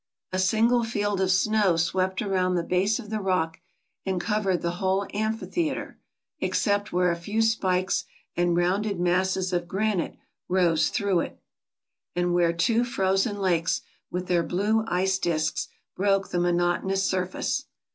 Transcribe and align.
A 0.31 0.39
single 0.39 0.83
field 0.83 1.21
of 1.21 1.29
snow 1.29 1.77
swept 1.77 2.23
around 2.23 2.55
the 2.55 2.63
base 2.63 2.97
of 2.97 3.11
the 3.11 3.19
rock, 3.19 3.59
and 4.03 4.19
covered 4.19 4.63
the 4.63 4.77
whole 4.81 5.05
amphitheater, 5.13 5.99
except 6.39 6.91
where 6.91 7.11
a 7.11 7.15
few 7.15 7.39
spikes 7.39 8.05
and 8.35 8.57
rounded 8.57 8.99
masses 8.99 9.53
of 9.53 9.67
granite 9.67 10.17
rose 10.49 10.89
through 10.89 11.19
it, 11.19 11.39
and 12.15 12.33
where 12.33 12.51
two 12.51 12.83
frozen 12.83 13.37
lakes, 13.37 13.81
with 14.09 14.25
their 14.25 14.41
blue 14.41 14.83
ice 14.87 15.19
disks, 15.19 15.67
broke 15.95 16.29
the 16.29 16.39
monot 16.39 16.81
onous 16.83 17.03
surface. 17.05 17.65